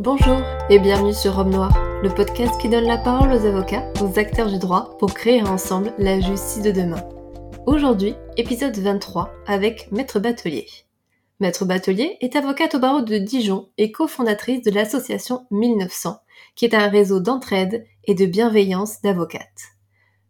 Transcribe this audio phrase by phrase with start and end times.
[0.00, 0.40] Bonjour
[0.70, 4.48] et bienvenue sur Robe Noire, le podcast qui donne la parole aux avocats, aux acteurs
[4.48, 7.02] du droit pour créer ensemble la justice de demain.
[7.66, 10.68] Aujourd'hui, épisode 23 avec Maître Batelier.
[11.40, 16.20] Maître Batelier est avocate au barreau de Dijon et cofondatrice de l'association 1900,
[16.54, 19.72] qui est un réseau d'entraide et de bienveillance d'avocates.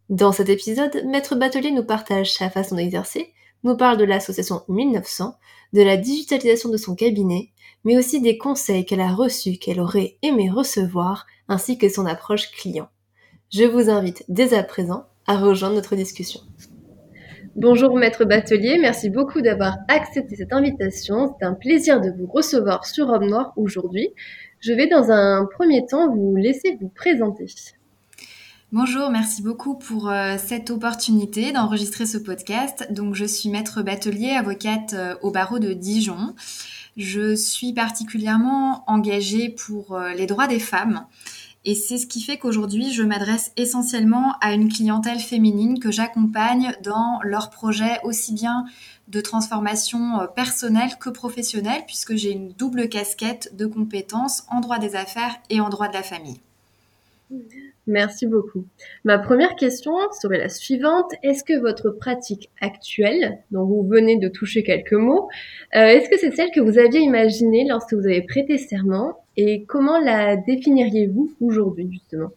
[0.09, 5.35] Dans cet épisode, Maître Batelier nous partage sa façon d'exercer, nous parle de l'association 1900,
[5.73, 7.51] de la digitalisation de son cabinet
[7.83, 12.51] mais aussi des conseils qu'elle a reçus qu'elle aurait aimé recevoir, ainsi que son approche
[12.51, 12.89] client.
[13.51, 16.41] Je vous invite dès à présent à rejoindre notre discussion.
[17.55, 21.35] Bonjour Maître Batelier, merci beaucoup d'avoir accepté cette invitation.
[21.39, 24.09] C'est un plaisir de vous recevoir sur Homme Noir aujourd'hui.
[24.59, 27.47] Je vais dans un premier temps vous laisser vous présenter.
[28.71, 32.85] Bonjour, merci beaucoup pour euh, cette opportunité d'enregistrer ce podcast.
[32.91, 36.35] Donc, je suis maître batelier, avocate euh, au barreau de Dijon.
[36.99, 41.05] Je suis particulièrement engagée pour euh, les droits des femmes.
[41.63, 46.75] Et c'est ce qui fait qu'aujourd'hui, je m'adresse essentiellement à une clientèle féminine que j'accompagne
[46.83, 48.65] dans leurs projets aussi bien
[49.07, 54.77] de transformation euh, personnelle que professionnelle, puisque j'ai une double casquette de compétences en droit
[54.77, 56.41] des affaires et en droit de la famille.
[57.87, 58.65] Merci beaucoup.
[59.03, 61.11] Ma première question serait la suivante.
[61.23, 65.27] Est-ce que votre pratique actuelle, dont vous venez de toucher quelques mots,
[65.75, 69.63] euh, est-ce que c'est celle que vous aviez imaginée lorsque vous avez prêté serment et
[69.63, 72.29] comment la définiriez-vous aujourd'hui justement?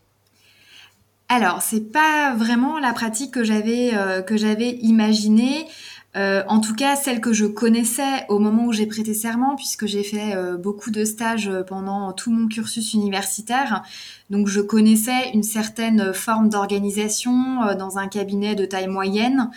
[1.29, 5.67] Alors, c'est pas vraiment la pratique que j'avais euh, que j'avais imaginée.
[6.15, 9.87] Euh, en tout cas, celle que je connaissais au moment où j'ai prêté serment, puisque
[9.87, 13.83] j'ai fait euh, beaucoup de stages pendant tout mon cursus universitaire.
[14.29, 19.51] Donc, je connaissais une certaine forme d'organisation euh, dans un cabinet de taille moyenne,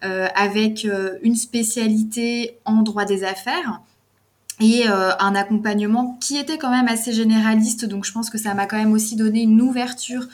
[0.00, 0.86] avec
[1.22, 3.80] une spécialité en droit des affaires
[4.60, 7.84] et un accompagnement qui était quand même assez généraliste.
[7.84, 10.28] Donc, je pense que ça m'a quand même aussi donné une ouverture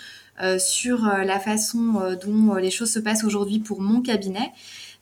[0.58, 4.52] sur la façon dont les choses se passent aujourd'hui pour mon cabinet.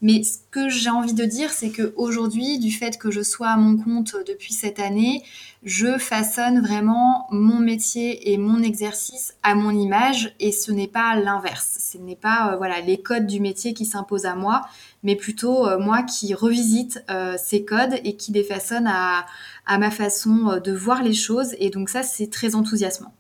[0.03, 3.57] Mais ce que j'ai envie de dire, c'est qu'aujourd'hui, du fait que je sois à
[3.57, 5.23] mon compte depuis cette année,
[5.63, 11.15] je façonne vraiment mon métier et mon exercice à mon image et ce n'est pas
[11.15, 11.79] l'inverse.
[11.81, 14.63] Ce n'est pas euh, voilà les codes du métier qui s'imposent à moi,
[15.05, 19.25] mais plutôt euh, moi qui revisite euh, ces codes et qui les façonne à
[19.79, 21.55] ma façon de voir les choses.
[21.61, 23.15] Et donc ça, c'est très enthousiasmant.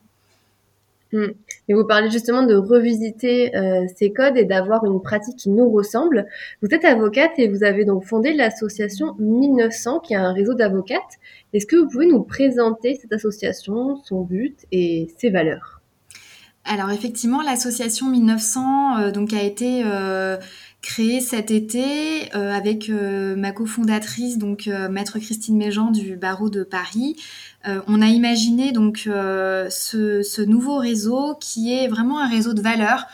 [1.12, 5.70] Et vous parlez justement de revisiter euh, ces codes et d'avoir une pratique qui nous
[5.70, 6.26] ressemble.
[6.62, 11.18] Vous êtes avocate et vous avez donc fondé l'association 1900, qui est un réseau d'avocates.
[11.52, 15.82] Est-ce que vous pouvez nous présenter cette association, son but et ses valeurs?
[16.64, 20.36] Alors effectivement, l'association 1900 euh, donc a été euh,
[20.82, 27.16] créée cet été avec ma cofondatrice donc maître Christine Méjean du barreau de Paris.
[27.66, 32.60] Euh, on a imaginé donc euh, ce, nouveau réseau qui est vraiment un réseau de
[32.60, 33.06] valeurs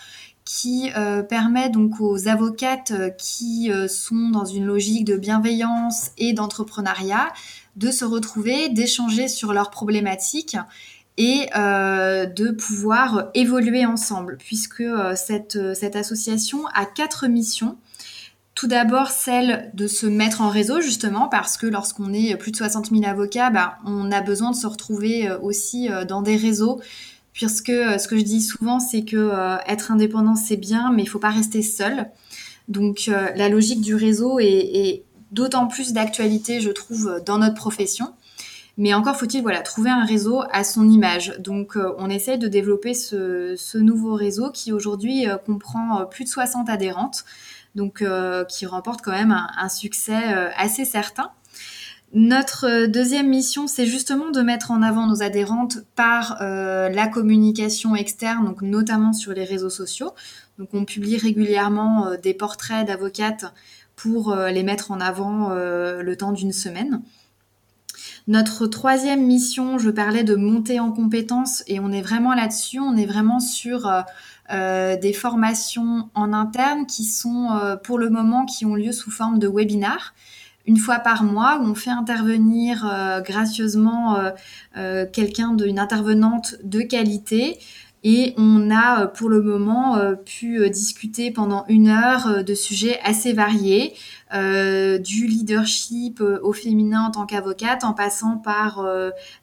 [0.44, 7.32] qui euh, permet donc aux avocates qui sont dans une logique de bienveillance et d'entrepreneuriat
[7.76, 10.56] de se retrouver, d'échanger sur leurs problématiques
[11.18, 14.84] et de pouvoir évoluer ensemble, puisque
[15.16, 17.76] cette, cette association a quatre missions.
[18.58, 22.56] Tout d'abord, celle de se mettre en réseau, justement, parce que lorsqu'on est plus de
[22.56, 26.34] 60 000 avocats, bah, on a besoin de se retrouver euh, aussi euh, dans des
[26.34, 26.80] réseaux,
[27.32, 29.30] puisque euh, ce que je dis souvent, c'est que
[29.68, 32.10] être indépendant, c'est bien, mais il ne faut pas rester seul.
[32.66, 38.12] Donc, la logique du réseau est, d'autant plus d'actualité, je trouve, dans notre profession.
[38.78, 41.34] Mais encore faut-il trouver un réseau à son image.
[41.41, 47.25] Donc on essaie de développer ce, nouveau réseau qui aujourd'hui comprend plus de 60 adhérentes
[47.78, 51.31] donc euh, qui remporte quand même un, succès euh, assez certain.
[52.12, 57.95] Notre euh, deuxième mission, c'est justement de mettre en avant nos adhérentes par la communication
[57.95, 60.12] externe, donc notamment sur les réseaux sociaux.
[60.59, 63.47] Donc on publie régulièrement des portraits d'avocates
[63.95, 67.03] pour les mettre en avant le temps d'une semaine.
[68.28, 72.95] Notre troisième mission, je parlais de monter en compétences et on est vraiment là-dessus, on
[72.95, 73.91] est vraiment sur
[74.51, 79.10] euh, des formations en interne qui sont euh, pour le moment qui ont lieu sous
[79.10, 80.13] forme de webinars.
[80.66, 84.19] Une fois par mois où on fait intervenir euh, gracieusement
[85.15, 87.59] quelqu'un d'une intervenante de qualité
[88.04, 93.95] et on a pour le moment pu discuter pendant une heure de sujets assez variés,
[94.33, 98.86] du leadership au féminin en tant qu'avocate, en passant par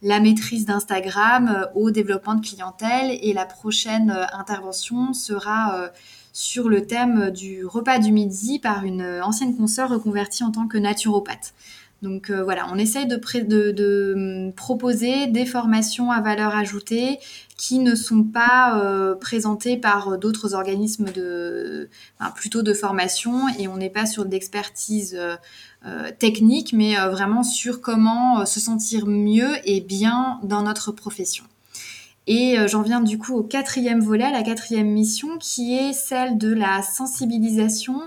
[0.02, 3.18] la maîtrise d'Instagram au développement de clientèle.
[3.22, 5.92] Et la prochaine intervention sera
[6.31, 10.78] sur le thème du repas du midi par une ancienne consoeur reconvertie en tant que
[10.78, 11.54] naturopathe.
[12.01, 17.19] Donc voilà, on essaye de, hum, proposer des formations à valeur ajoutée
[17.57, 21.89] qui ne sont pas présentées par d'autres organismes de,
[22.36, 25.18] plutôt de formation et on n'est pas sur de l'expertise
[26.19, 31.45] technique, mais vraiment sur comment se sentir mieux et bien dans notre profession.
[32.27, 36.38] Et euh, j'en viens du coup au quatrième volet, la quatrième mission, qui est celle
[36.38, 38.01] de la sensibilisation,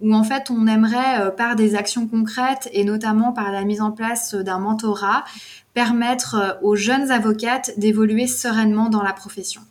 [0.00, 3.80] où en fait on aimerait, euh, par des actions concrètes et notamment par la mise
[3.80, 5.24] en place d'un mentorat,
[5.72, 9.62] permettre euh, aux jeunes avocates d'évoluer sereinement dans la profession.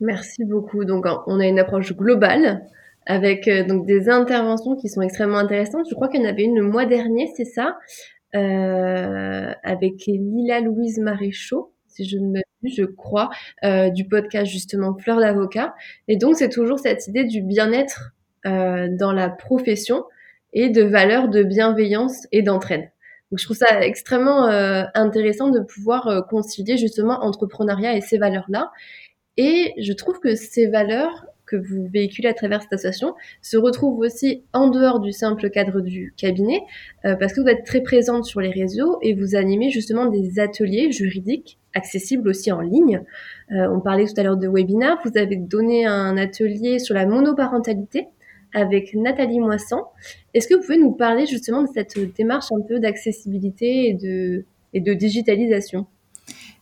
[0.00, 0.84] Merci beaucoup.
[0.84, 2.64] Donc on a une approche globale
[3.06, 5.86] avec donc des interventions qui sont extrêmement intéressantes.
[5.90, 7.78] Je crois qu'il y en avait une le mois dernier, c'est ça,
[8.34, 13.30] euh, avec Lila Louise Maréchaux, si je ne me je crois,
[13.64, 15.74] euh, du podcast justement Fleur d'avocat.
[16.08, 18.12] Et donc c'est toujours cette idée du bien-être
[18.46, 20.04] euh, dans la profession
[20.52, 22.90] et de valeurs de bienveillance et d'entraide.
[23.30, 28.18] Donc je trouve ça extrêmement euh, intéressant de pouvoir euh, concilier justement entrepreneuriat et ces
[28.18, 28.70] valeurs-là.
[29.36, 33.98] Et je trouve que ces valeurs, que vous véhiculez à travers cette association se retrouve
[34.00, 36.60] aussi en dehors du simple cadre du cabinet,
[37.04, 40.38] euh, parce que vous êtes très présente sur les réseaux et vous animez justement des
[40.38, 43.02] ateliers juridiques accessibles aussi en ligne.
[43.52, 47.06] Euh, on parlait tout à l'heure de webinaire, vous avez donné un atelier sur la
[47.06, 48.08] monoparentalité
[48.54, 49.82] avec Nathalie Moisson.
[50.34, 54.44] Est-ce que vous pouvez nous parler justement de cette démarche un peu d'accessibilité et de,
[54.72, 55.86] et de digitalisation?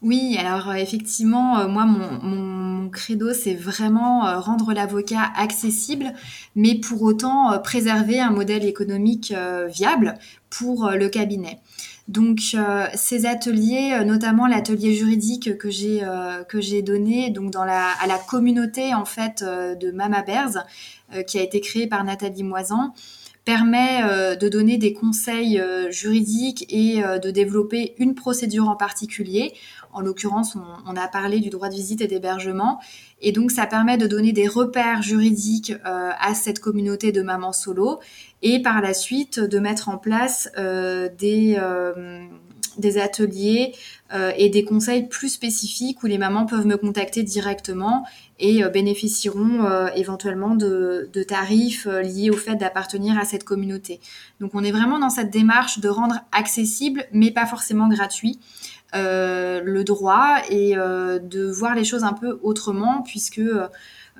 [0.03, 6.13] Oui, alors euh, effectivement, euh, moi, mon, credo, c'est vraiment euh, rendre l'avocat accessible,
[6.55, 9.35] mais pour autant préserver un modèle économique
[9.69, 10.15] viable
[10.51, 11.59] pour le cabinet.
[12.07, 12.57] Donc
[12.95, 16.03] ces ateliers, notamment l'atelier juridique que j'ai
[16.49, 20.65] que j'ai donné donc à la communauté en fait de Mama Bears
[21.27, 22.95] qui a été créée par Nathalie Moisan,
[23.47, 29.55] permet de donner des conseils juridiques et de développer une procédure en particulier
[29.97, 32.81] en l'occurrence, on, a parlé du droit de visite et d'hébergement.
[33.23, 37.55] Et donc, ça permet de donner des repères juridiques euh, à cette communauté de mamans
[37.55, 37.99] solo
[38.43, 42.27] et par la suite de mettre en place euh, des, euh,
[42.79, 43.73] des ateliers
[44.37, 48.05] et des conseils plus spécifiques où les mamans peuvent me contacter directement
[48.39, 54.01] et bénéficieront éventuellement de, tarifs liés au fait d'appartenir à cette communauté.
[54.41, 58.39] Donc on est vraiment dans cette démarche de rendre accessible, mais pas forcément gratuit,
[58.95, 63.69] euh, le droit et euh, de voir les choses un peu autrement, puisque euh,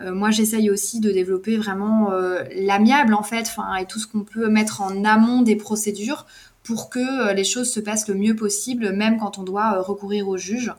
[0.01, 2.11] moi j'essaye aussi de développer vraiment
[2.55, 3.51] l'amiable en fait,
[3.81, 6.27] et tout ce qu'on peut mettre en amont des procédures
[6.67, 10.37] pour que les choses se passent le mieux possible, même quand on doit recourir au
[10.37, 10.73] juge.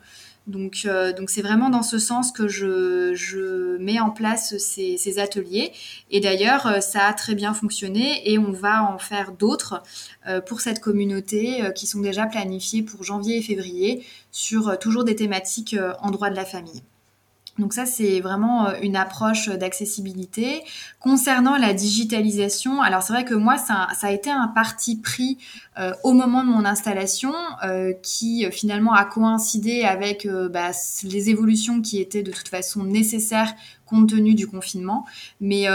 [0.47, 5.71] Donc, euh, donc c'est vraiment dans ce sens que je, mets en place ces, ateliers.
[6.09, 9.83] Et d'ailleurs, euh, ça a très bien fonctionné et on va en faire d'autres
[10.27, 15.15] euh, pour cette communauté qui sont déjà planifiés pour janvier et février sur toujours des
[15.15, 16.81] thématiques en droit de la famille.
[17.57, 20.63] Donc ça, c'est vraiment euh, une approche d'accessibilité.
[20.99, 25.37] Concernant la digitalisation, alors c'est vrai que moi, ça, a été un parti pris
[25.79, 27.33] euh, au moment de mon installation
[27.63, 30.71] euh, qui finalement a coïncidé avec bah,
[31.03, 33.53] les évolutions qui étaient de toute façon nécessaires
[33.85, 35.05] compte tenu du confinement.
[35.41, 35.65] Mais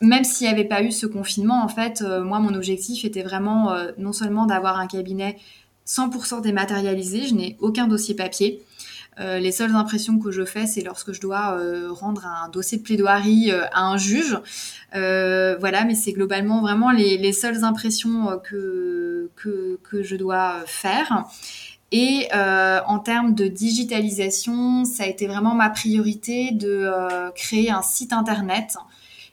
[0.00, 3.74] même s'il n'y avait pas eu ce confinement, en fait, moi, mon objectif était vraiment
[3.98, 5.38] non seulement d'avoir un cabinet
[5.86, 8.62] 100% dématérialisé, je n'ai aucun dossier papier.
[9.18, 12.78] Euh, les seules impressions que je fais, c'est lorsque je dois euh, rendre un dossier
[12.78, 14.38] de plaidoirie euh, à un juge.
[14.92, 19.28] voilà, mais c'est globalement vraiment les, seules impressions que,
[20.02, 21.24] je dois faire.
[21.92, 26.90] Et en termes de digitalisation, ça a été vraiment ma priorité de
[27.34, 28.76] créer un site internet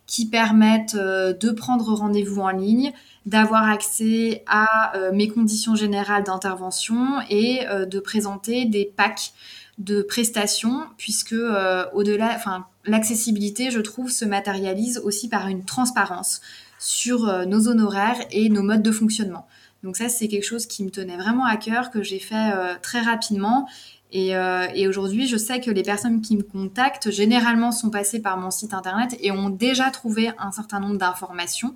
[0.06, 2.94] qui permette de prendre rendez-vous en ligne,
[3.26, 9.34] d'avoir accès à mes conditions générales d'intervention et de présenter des packs
[9.78, 16.42] de prestations, puisque euh, au-delà, enfin, l'accessibilité, je trouve, se matérialise aussi par une transparence
[16.80, 19.48] sur euh, nos honoraires et nos modes de fonctionnement.
[19.84, 22.76] Donc ça, c'est quelque chose qui me tenait vraiment à cœur, que j'ai fait euh,
[22.82, 23.68] très rapidement.
[24.14, 24.30] Et,
[24.74, 28.52] et aujourd'hui, je sais que les personnes qui me contactent, généralement, sont passées par mon
[28.52, 31.76] site internet et ont déjà trouvé un certain nombre d'informations.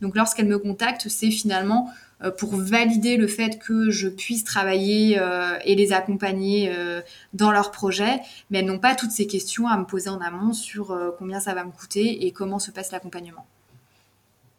[0.00, 1.92] Donc lorsqu'elles me contactent, c'est finalement
[2.22, 7.00] euh, pour valider le fait que je puisse travailler euh, et les accompagner euh,
[7.32, 10.52] dans leurs projets, mais elles n'ont pas toutes ces questions à me poser en amont
[10.52, 13.46] sur combien ça va me coûter et comment se passe l'accompagnement.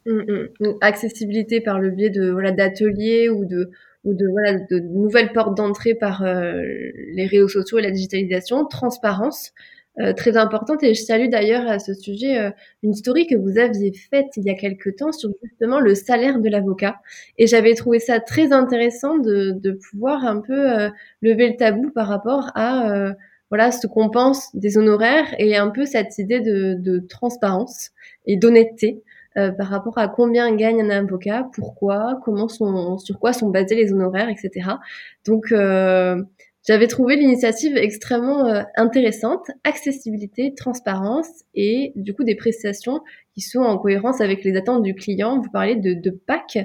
[0.06, 0.66] Mmh, mmh.
[0.82, 3.70] accessibilité par le biais de voilà d'ateliers ou de
[4.04, 9.52] ou de voilà de nouvelles portes d'entrée par les réseaux sociaux et la digitalisation, transparence
[10.00, 10.82] euh, très importante.
[10.82, 12.50] Et je salue d'ailleurs à ce sujet euh,
[12.82, 16.40] une story que vous aviez faite il y a quelque temps sur justement le salaire
[16.40, 16.96] de l'avocat.
[17.38, 20.90] Et j'avais trouvé ça très intéressant de, de pouvoir un peu euh,
[21.22, 23.14] lever le tabou par rapport à
[23.50, 27.90] voilà ce qu'on pense des honoraires et un peu cette idée de, de transparence
[28.26, 29.00] et d'honnêteté
[29.34, 33.92] par rapport à combien gagne un avocat, pourquoi, comment sont, sur quoi sont basés les
[33.92, 34.70] honoraires, etc.
[35.26, 35.52] Donc
[36.66, 43.00] j'avais trouvé l'initiative extrêmement euh, intéressante, accessibilité, transparence et du coup des prestations
[43.34, 45.40] qui sont en cohérence avec les attentes du client.
[45.40, 46.56] Vous parlez de, de PAC.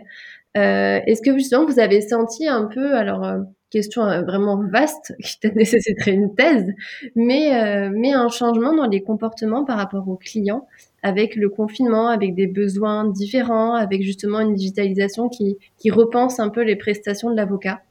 [0.58, 5.16] Euh, Est-ce que justement vous avez senti un peu, alors euh, question euh, vraiment vaste
[5.24, 6.72] qui nécessiterait une thèse,
[7.16, 10.68] mais, mais un changement dans les comportements par rapport aux clients
[11.04, 15.58] avec le confinement, avec des besoins différents, avec justement une digitalisation qui,
[15.90, 17.82] repense un peu les prestations de l'avocat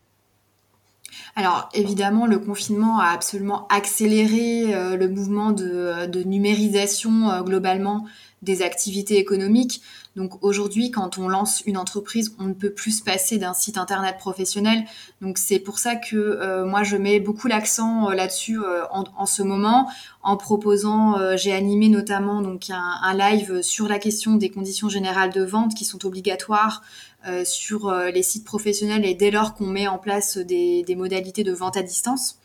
[1.37, 8.05] alors évidemment, le confinement a absolument accéléré euh, le mouvement de, numérisation euh, globalement
[8.43, 9.81] des activités économiques.
[10.19, 13.79] Donc aujourd'hui, quand on lance une entreprise, on ne peut plus se passer d'un site
[13.79, 14.85] internet professionnel.
[15.23, 18.59] Donc c'est pour ça que euh, moi je mets beaucoup l'accent là-dessus
[18.91, 19.89] en, ce moment,
[20.23, 25.43] en proposant, j'ai animé notamment donc un, live sur la question des conditions générales de
[25.43, 26.83] vente qui sont obligatoires
[27.27, 31.43] euh, sur euh, les sites professionnels et dès lors qu'on met en place des, modalités
[31.43, 32.39] de vente à distance.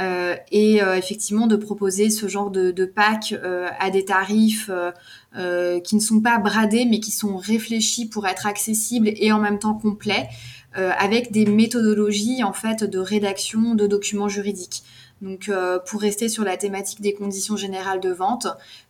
[0.00, 3.34] Euh, et effectivement de proposer ce genre de, de pack
[3.80, 4.70] à des tarifs
[5.34, 9.58] qui ne sont pas bradés mais qui sont réfléchis pour être accessibles et en même
[9.58, 10.28] temps complets
[10.74, 14.84] avec des méthodologies en fait de rédaction de documents juridiques.
[15.20, 15.50] Donc,
[15.86, 18.46] pour rester sur la thématique des conditions générales de vente,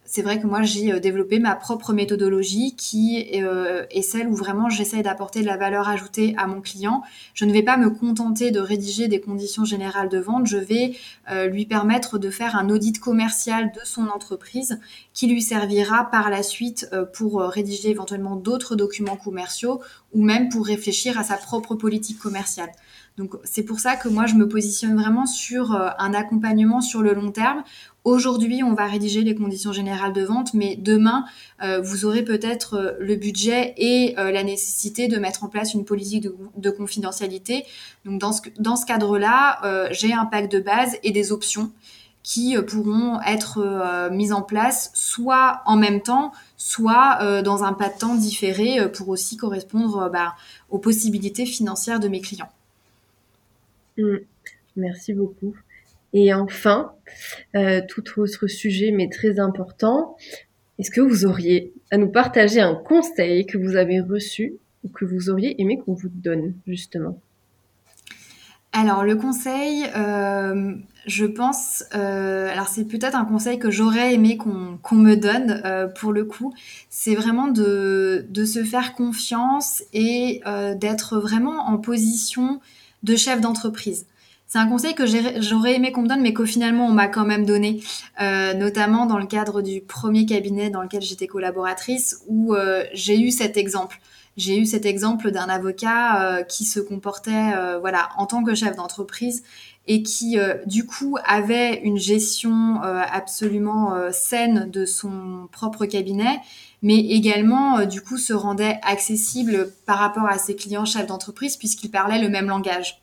[0.09, 4.35] c'est vrai que moi j'ai euh, développé ma propre méthodologie qui euh, est celle où
[4.35, 7.03] vraiment j'essaie d'apporter de la valeur ajoutée à mon client.
[7.35, 10.97] Je ne vais pas me contenter de rédiger des conditions générales de vente, je vais
[11.31, 14.81] euh, lui permettre de faire un audit commercial de son entreprise
[15.13, 19.83] qui lui servira par la suite pour rédiger éventuellement d'autres documents commerciaux
[20.15, 22.71] ou même pour réfléchir à sa propre politique commerciale.
[23.19, 27.15] Donc c'est pour ça que moi je me positionne vraiment sur un accompagnement sur le
[27.15, 27.65] long terme
[28.09, 31.27] Aujourd'hui, on va rédiger les conditions générales de vente, mais demain,
[31.63, 35.75] euh, vous aurez peut-être euh, le budget et euh, la nécessité de mettre en place
[35.75, 37.67] une politique de, confidentialité.
[38.07, 41.71] Donc, dans ce, cadre-là, j'ai un pack de base et des options
[42.23, 47.99] qui pourront être mises en place soit en même temps, soit dans un pas de
[47.99, 50.35] temps différé pour aussi correspondre bah,
[50.71, 52.51] aux possibilités financières de mes clients.
[53.99, 54.17] Mmh.
[54.77, 55.55] Merci beaucoup.
[56.21, 56.95] Et enfin,
[57.55, 60.17] euh, tout autre sujet mais très important,
[60.81, 65.05] est-ce que vous auriez à nous partager un conseil que vous avez reçu ou que
[65.05, 67.21] vous auriez aimé qu'on vous donne justement?
[68.73, 70.75] Alors le conseil, euh,
[71.07, 75.63] je pense, euh, alors c'est peut-être un conseil que j'aurais aimé qu'on me donne
[76.01, 76.53] pour le coup,
[76.91, 80.43] c'est vraiment de, de, se faire confiance et
[80.81, 82.61] d'être vraiment en position
[83.05, 84.07] de chef d'entreprise.
[84.51, 87.27] C'est un conseil que j'aurais aimé qu'on me donne, mais qu'au finalement on m'a quand
[87.27, 87.83] même donné,
[88.23, 93.21] euh, notamment dans le cadre du premier cabinet dans lequel j'étais collaboratrice, où euh, j'ai
[93.21, 94.01] eu cet exemple.
[94.39, 98.75] J'ai eu cet exemple d'un avocat euh, qui se comportait, voilà, en tant que chef
[98.75, 99.43] d'entreprise
[99.87, 106.41] et qui, du coup, avait une gestion absolument saine de son propre cabinet,
[106.83, 111.91] mais également, du coup, se rendait accessible par rapport à ses clients chefs d'entreprise puisqu'il
[111.91, 113.01] parlait le même langage.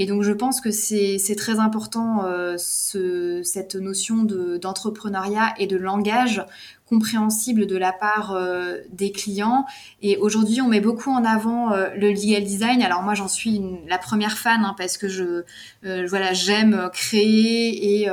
[0.00, 5.76] Et donc je pense que c'est très important euh, ce, cette notion d'entrepreneuriat et de
[5.76, 6.44] langage
[6.88, 9.66] compréhensible de la part euh, des clients.
[10.00, 12.80] Et aujourd'hui, on met beaucoup en avant euh, le legal design.
[12.80, 15.42] Alors moi, j'en suis la première fan hein, parce que je
[15.82, 18.10] voilà, j'aime créer et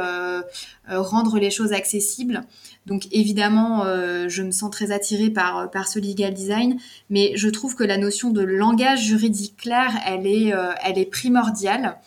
[0.88, 2.42] rendre les choses accessibles.
[2.86, 7.50] Donc évidemment, euh, je me sens très attirée par, par ce legal design, mais je
[7.50, 11.98] trouve que la notion de langage juridique clair, elle est, euh, elle est primordiale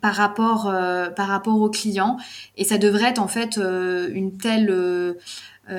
[0.00, 2.16] par rapport, euh, par rapport aux clients.
[2.56, 5.16] Et ça devrait être en fait une telle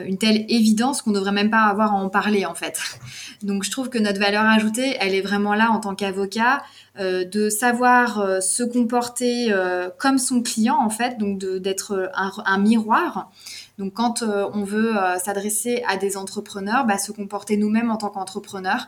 [0.05, 2.79] une telle évidence qu'on ne devrait même pas avoir à en parler en fait.
[3.43, 6.61] Donc je trouve que notre valeur ajoutée, elle est vraiment là en tant qu'avocat,
[6.97, 9.53] de savoir se comporter
[9.97, 13.31] comme son client en fait, donc d'être un, miroir
[13.81, 17.97] donc quand euh, on veut euh, s'adresser à des entrepreneurs, bah, se comporter nous-mêmes en
[17.97, 18.87] tant qu'entrepreneurs.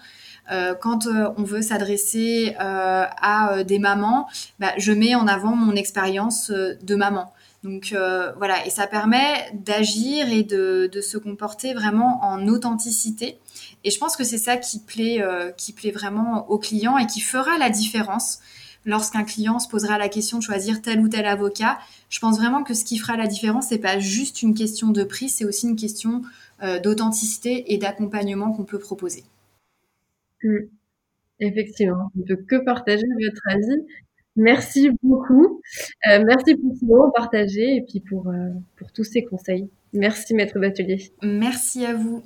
[0.51, 4.27] Euh, quand on veut s'adresser à des mamans,
[4.59, 7.33] bah, je mets en avant mon expérience de maman.
[7.63, 7.95] Donc
[8.37, 13.37] voilà, et ça permet d'agir et de, se comporter vraiment en authenticité.
[13.83, 15.23] Et je pense que c'est ça qui plaît,
[15.57, 18.39] qui plaît vraiment aux clients et qui fera la différence
[18.85, 21.79] lorsqu'un client se posera la question de choisir tel ou tel avocat.
[22.09, 25.03] Je pense vraiment que ce qui fera la différence, c'est pas juste une question de
[25.03, 26.21] prix, c'est aussi une question
[26.61, 29.23] euh, d'authenticité et d'accompagnement qu'on peut proposer.
[30.43, 30.57] Mm.
[31.39, 33.81] Effectivement, je ne peux que partager votre avis.
[34.35, 35.61] Merci beaucoup.
[36.09, 39.69] Euh, merci pour ce moment partagé et puis pour, euh, pour tous ces conseils.
[39.93, 41.11] Merci, Maître Batelier.
[41.21, 42.23] Merci à vous.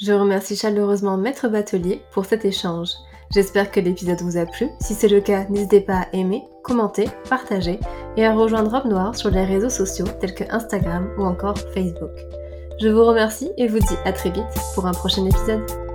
[0.00, 2.90] Je remercie chaleureusement Maître Batelier pour cet échange.
[3.34, 4.68] J'espère que l'épisode vous a plu.
[4.80, 7.78] Si c'est le cas, n'hésitez pas à aimer, commenter, partager
[8.16, 12.12] et à rejoindre Robe Noire sur les réseaux sociaux tels que Instagram ou encore Facebook.
[12.80, 14.44] Je vous remercie et vous dis à très vite
[14.74, 15.87] pour un prochain épisode.